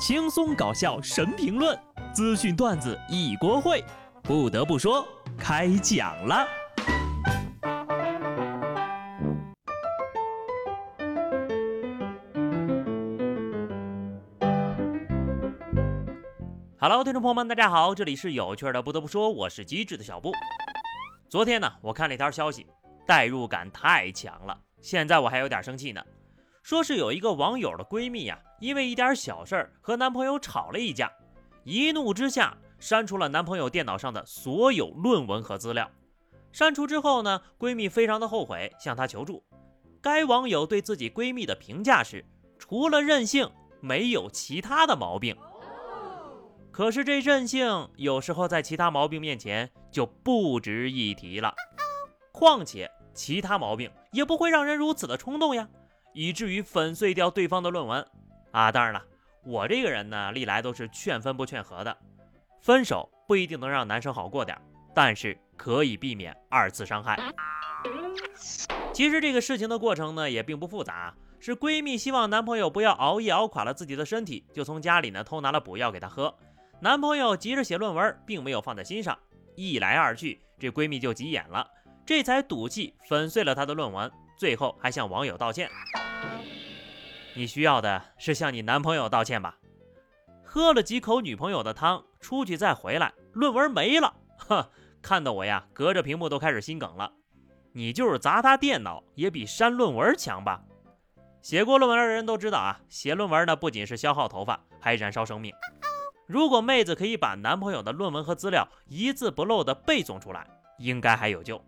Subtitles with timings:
[0.00, 1.78] 轻松搞笑神评论，
[2.14, 3.84] 资讯段子一锅烩。
[4.22, 5.06] 不得不说，
[5.38, 6.48] 开讲了。
[16.78, 18.80] Hello，听众朋友们，大家好，这里是有趣的。
[18.80, 20.32] 不得不说，我是机智的小布。
[21.28, 22.66] 昨天呢，我看了一条消息，
[23.06, 26.02] 代入感太强了，现在我还有点生气呢。
[26.62, 31.10] 说是有一个网友的闺蜜呀，因为一点小事儿和男朋友吵了一架，
[31.64, 35.90] 一怒之下删除了男朋友电脑上的所有论文和资料。
[36.52, 39.42] 删除之后呢，闺蜜非常的后悔，向她求助。
[40.00, 42.24] 该网友对自己闺蜜的评价是：
[42.58, 45.36] 除了任性，没有其他的毛病。
[46.70, 51.54] 可是这任性有时候在其他毛病面前就不值一提了。
[52.32, 55.68] 况且其他毛病也不会让人如此的冲动呀。
[56.12, 58.04] 以至于粉碎掉对方的论文
[58.52, 58.70] 啊！
[58.72, 59.02] 当然了，
[59.44, 61.96] 我这个人呢，历来都是劝分不劝和的。
[62.60, 64.62] 分手不一定能让男生好过点儿，
[64.94, 67.18] 但是可以避免二次伤害。
[68.92, 76.34] 其实这个事情的过程呢，也并不复杂，是闺蜜希望男朋友不要熬夜熬垮了自己的身体，就从家里呢偷拿了补药给他喝。
[76.80, 79.18] 男朋友急着写论文，并没有放在心上。
[79.54, 81.66] 一来二去，这闺蜜就急眼了，
[82.04, 84.10] 这才赌气粉碎了他的论文。
[84.36, 85.70] 最后还向网友道歉。
[87.34, 89.56] 你需要的是向你男朋友道歉吧？
[90.44, 94.68] 喝了几口女朋友的汤，出去再回来，论文没了，哼，
[95.00, 97.12] 看得我呀，隔着屏幕都开始心梗了。
[97.72, 100.60] 你就是砸他电脑，也比删论文强吧？
[101.40, 105.54] 写过论文的人都知道啊，写论文呢不仅是消耗头发，还燃烧生命。
[106.26, 110.46] 如果妹子可以把男朋友的论文和资料一字不漏的背诵出来，
[110.78, 111.64] 应该还有救。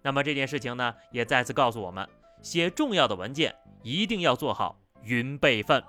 [0.00, 2.08] 那么这件事情呢，也再次告诉我们，
[2.40, 5.82] 写重要的文件一定要做好云备份。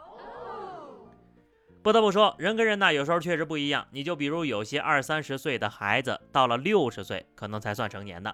[1.81, 3.85] 不得不说，人跟人呢，有时候确实不一样。
[3.91, 8.33] 你就比如有些二三十岁的孩子，到了六十岁可能才算成年的，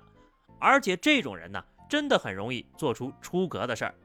[0.59, 3.95] 而且这种人呢，真的很容易做出出格的事儿。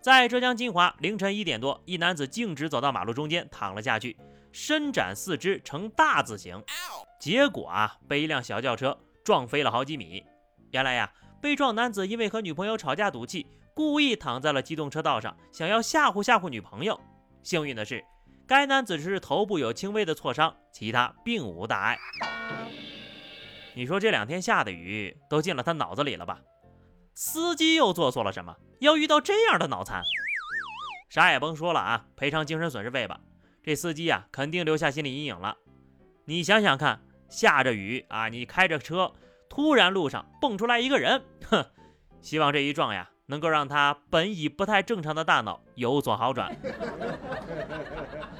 [0.00, 4.16] 在浙江金华，凌晨一点多，一男子径直走到马路中间躺了下去，
[4.50, 6.64] 伸展四肢呈大字形，
[7.20, 10.24] 结果啊，被一辆小轿车撞飞了好几米。
[10.70, 11.12] 原来呀，
[11.42, 16.98] 被撞男子因为和女朋友吵架赌气，故意躺在了机动车道上，想要吓唬吓唬女朋友。
[17.42, 18.04] 幸运的是，
[18.46, 21.98] 该男子只是头部有轻微的挫伤，其他并无大碍。
[23.74, 26.40] 你说这两天下的雨都进了他脑子里了吧？
[27.14, 28.56] 司机又做错了什么？
[28.80, 30.02] 要遇到这样的脑残？
[31.08, 33.20] 啥也甭说了啊，赔偿精神损失费吧。
[33.62, 35.56] 这司机呀，肯定留下心理阴影了。
[36.24, 39.12] 你想想看，下着雨啊，你开着车。
[39.48, 41.66] 突然，路上蹦出来一个人，哼！
[42.20, 46.52] 希望这一撞呀，能够让他本已不太正常的大脑有所好转。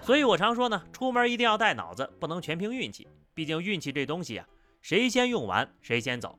[0.02, 3.06] 所以我常说呢，出门一定要带脑子，不能全凭运气。
[3.32, 4.46] 毕竟运气这东西啊，
[4.82, 6.36] 谁先用完谁先走。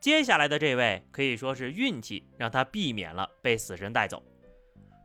[0.00, 4.22] 接下来的这位可以说是运气让他避免了被死神带走。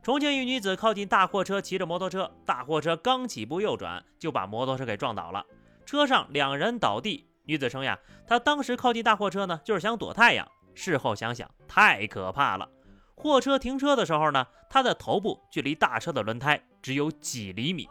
[0.02, 5.44] 重庆一女子靠近大货车，骑着摩托车，大货车刚起步右转，就把摩托车给撞倒了，
[5.84, 7.26] 车上两人倒地。
[7.44, 10.50] 女子称呀，她当时靠近大货车呢，就是想躲太阳。
[10.74, 12.68] 事后想想，太可怕了。
[13.14, 17.88] 货车停车的时候呢，他的头部距离大车的轮胎只有几厘米。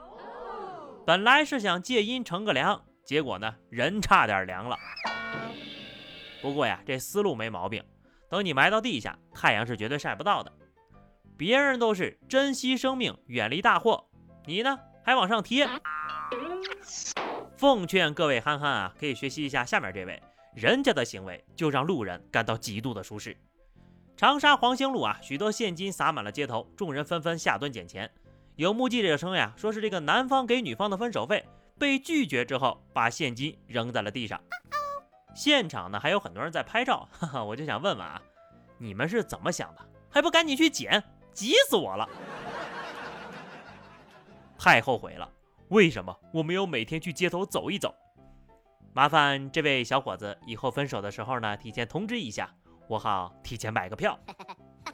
[1.05, 4.77] 本来是想借阴乘个凉，结果呢，人差点凉了。
[6.41, 7.83] 不过呀，这思路没毛病。
[8.29, 10.51] 等你埋到地下，太阳是绝对晒不到的。
[11.37, 14.09] 别人都是珍惜生命，远离大祸，
[14.45, 15.67] 你呢，还往上贴。
[17.57, 20.21] 奉劝各位憨憨啊，可以学习一下下面这位，
[20.53, 23.37] 人家的行为就让路人感到极度的舒适。
[24.17, 28.11] 长沙黄兴路啊，许多现金洒满了街头，众人纷纷下蹲捡钱。
[28.55, 31.45] 有目击者称呀，说是这个男方给女方的分手费
[31.77, 34.41] 被拒绝之后，把现金扔在了地上。
[35.33, 38.21] 现场呢还有很多人在拍照， 哈哈，我就想问问啊，
[38.77, 39.81] 你们是怎么想的？
[40.09, 41.01] 还不赶紧去捡，
[41.31, 42.09] 急死我了！
[44.57, 45.31] 太后悔了。
[45.69, 47.95] 为什么我没有每天去街头走一走？
[48.93, 52.49] 麻烦这位小伙子以后分手的时候呢，提前通知一下，
[52.87, 54.19] 我好提前买个票。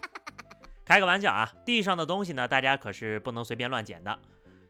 [0.85, 4.19] 开个玩笑啊，地上的东西呢，大家可是不能随便乱捡的。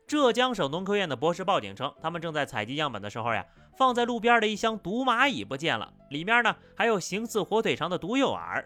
[0.07, 3.43] 浙江省农科院的博士报警称，他们正在采集样本的时候呀，
[3.75, 8.63] 放在路边的一箱毒蚂蚁不见了，里面呢还有形似火腿肠的毒诱饵。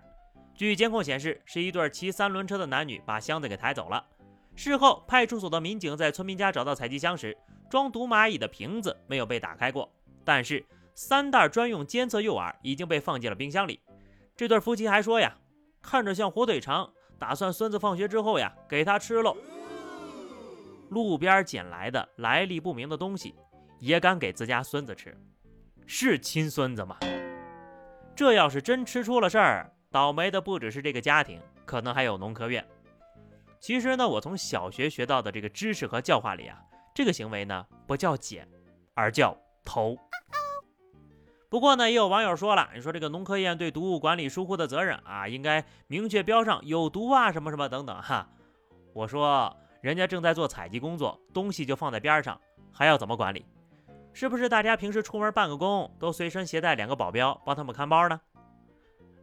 [0.54, 4.06] 据监控显示，是一对骑三轮车的男女把箱子给抬走了。
[4.56, 7.36] 事后，派出所的民警在村民家找到采集箱时，
[7.70, 9.90] 装毒蚂蚁的瓶子没有被打开过，
[10.24, 13.80] 但是三袋专用监测诱饵已经被放进了冰箱里。
[14.36, 15.36] 这对夫妻还说呀，
[15.82, 19.36] 看着像火腿肠，打算孙子放学之后呀给他吃喽。
[20.90, 23.36] 路边捡来的来历不明的东西，
[23.80, 25.16] 也敢给自家孙子吃，
[25.86, 26.98] 是亲孙子吗？
[28.16, 32.66] 这要是真吃出了事儿，倒霉的不只是这个家庭，可能还有农科院。
[33.60, 36.60] 其实呢，我从小学学到的这个知识和教化里啊，
[36.96, 38.48] 这个行为呢不叫捡，
[38.94, 39.98] 而叫偷。
[41.50, 48.30] 不过呢，也有网友说了，你说这个农科院对毒物管理疏忽的责任啊，应该明确标上有毒啊什么什么等等哈。
[48.94, 52.40] 我说，人家正在做采集工作，东西就放在边上，
[52.72, 53.44] 还要怎么管理？
[54.14, 58.22] 是不是大家平时出门办个工，都随身携带两个保镖帮他们看包呢？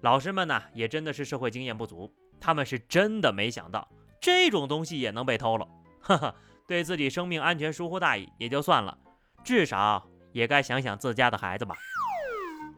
[0.00, 3.86] 老师们呢，也真的是社会经验不足，他们是真的没想到。
[4.20, 5.68] 这种东西也能被偷了，
[6.00, 6.34] 哈哈，
[6.66, 8.98] 对自己生命安全疏忽大意也就算了，
[9.44, 11.76] 至少也该想想自家的孩子吧。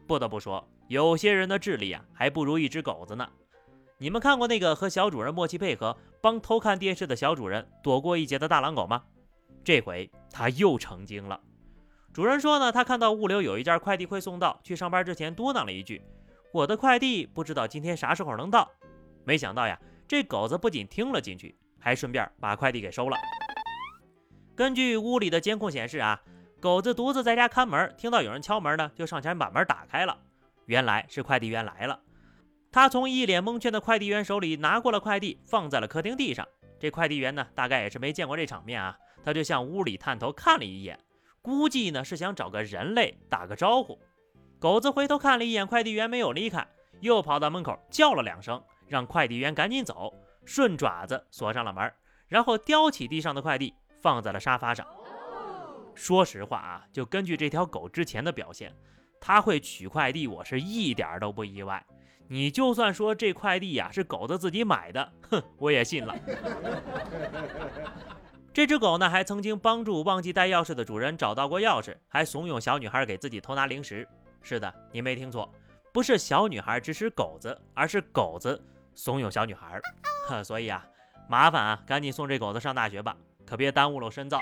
[0.09, 3.29] 不得不说，有些人的智力啊，还不如一只狗子呢。
[3.99, 9.03] 你们看过那个和小主人默契配合，帮偷看电视的小主人躲过一劫的大狼狗吗？
[9.63, 11.39] 这回他又成精了。
[12.11, 16.01] 主人说呢，他看到物流有一件快递快送到，去上班之前嘟囔了一句
[16.51, 18.67] ：“我的快递不知道今天啥时候能到。”
[19.23, 19.79] 没想到呀。
[20.07, 23.17] 这狗子不仅听了进去，还顺便把快递给收了。
[24.55, 26.19] 根据屋里的监控显示啊，
[26.59, 30.17] 狗子独自在家看门，听到有人敲门呢，就上前把门打开了。
[30.65, 31.99] 原来是快递员来了。
[32.71, 36.45] 他从一脸蒙圈的快递员手里拿过了快递，放在了客厅地上。
[36.79, 40.99] 这快递员呢，大概也是没见过这场面啊，他就向屋里探头看了一眼，
[41.41, 43.97] 估计呢是想找个人类打个招呼。
[44.59, 46.67] 狗子回头看了一眼快递员，没有离开，
[46.99, 48.61] 又跑到门口叫了两声。
[48.87, 50.11] 让快递员赶紧走，
[50.45, 51.93] 顺爪子锁上了门，
[52.27, 54.85] 然后叼起地上的快递放在了沙发上。
[55.99, 58.73] 说实话啊，就根据这条狗之前的表现，
[59.19, 61.85] 它会取快递，我是一点都不意外。
[62.29, 66.15] 你就算说这快递呀是狗子自己买的，哼，我也信了。
[68.53, 74.07] 这只狗呢，还曾经帮助忘记带钥匙的主人找到过钥匙，还怂恿小女孩给自己偷拿零食。
[74.41, 75.53] 是的，你没听错，
[75.91, 78.59] 不是小女孩指使狗子，而是狗子。
[78.95, 79.79] 怂恿小女孩
[80.29, 80.85] 儿，所以啊，
[81.27, 84.39] 麻烦啊，赶紧送这狗子上大学吧，可别耽误了深造。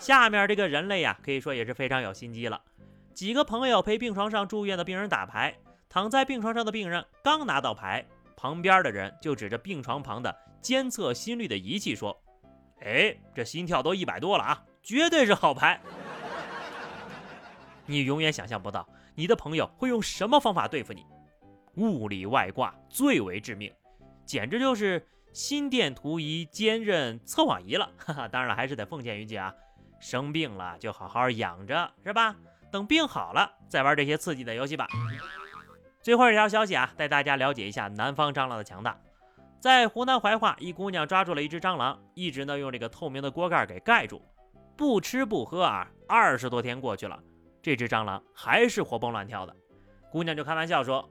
[0.00, 2.60] 下面这个人类呀，可以说也是非常有心机了。
[3.12, 5.54] 几个朋友陪病床上住院的病人打牌，
[5.90, 8.04] 躺在病床上的病人刚拿到牌，
[8.34, 12.18] 旁边的人就指着病床旁的监测心率的仪器说
[12.80, 15.78] ：“哎，这心跳都一百多了啊，绝对是好牌。
[17.84, 21.04] ”你永远想象不到，你的朋友会用什么方法对付你。
[21.76, 23.70] 物理外挂最为致命，
[24.24, 27.92] 简直就是心电图仪兼任测谎仪了。
[27.98, 29.54] 哈哈，当然了，还是得奉劝一句啊，
[30.00, 32.34] 生病了就好好养着，是吧？
[32.72, 34.88] 等病好了再玩这些刺激的游戏吧。
[36.02, 38.98] 最后一条消息啊，带大家了解一下南方蟑螂的强大。
[39.60, 44.20] 在湖南怀化，一姑娘抓住了一只蟑螂，一直呢用这个透明的锅盖给盖住，
[44.76, 47.22] 不吃不喝啊，二十多天过去了，
[47.62, 49.54] 这只蟑螂还是活蹦乱跳的。
[50.10, 51.08] 姑娘就开玩笑说。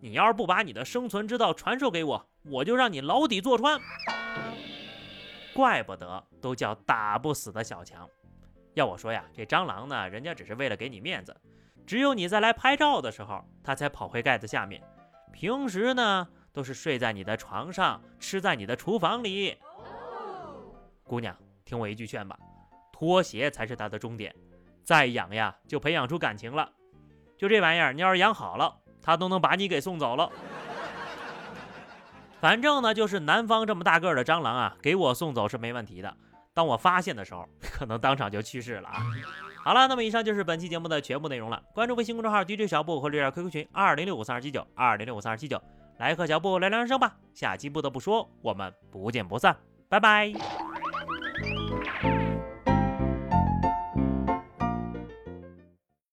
[0.00, 3.80] 你要是不把你的生存之道传授给我，我就让你牢底坐穿。
[5.52, 8.08] 怪不得都叫打不死的小强。
[8.78, 11.36] 要我说呀，这蟑螂呢，人家只是为了给你面子，
[11.84, 14.80] 只有你在来拍照的时候，它才跑回盖子下面。
[15.32, 19.58] 平时呢，都是睡在你的床上，吃在你的厨房里。
[21.02, 22.38] 姑娘，听我一句劝吧，
[22.92, 24.32] 拖鞋才是它的终点。
[24.84, 26.70] 再养呀，就培养出感情了。
[27.36, 28.76] 就这玩意儿，你要是养好了。
[29.02, 30.30] 它都能把你给送走了。
[32.40, 36.16] 反正呢，就是南方这么大个的蟑螂啊，给我送走是没问题的。
[36.58, 39.06] 当我发现的时候， 可能当场就去世了啊。
[39.62, 41.62] 好了，那么以上就是本期节目的全部内容了。
[41.72, 45.62] 关注微信公众号 DJ 小布和绿点 QQ 群二零六五三二七九二零六五三二七九，
[45.98, 47.14] 来和小布聊聊人生吧。
[47.32, 49.56] 下期不得不说，我们不见不散，
[49.88, 50.32] 拜拜。